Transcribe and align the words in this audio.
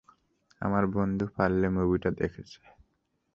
আমার 0.61 0.83
বন্ধু 0.95 1.25
ফার্লে 1.33 1.67
মুভিটা 1.75 2.09
দেখেছে। 2.21 2.59